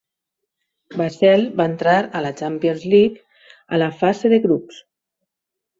Basel 1.01 1.43
va 1.61 1.67
entrar 1.73 1.95
a 2.19 2.23
la 2.27 2.33
Champions 2.41 2.89
League 2.95 3.47
a 3.79 3.83
la 3.85 3.95
fase 4.03 4.33
de 4.35 4.45
grups. 4.49 4.85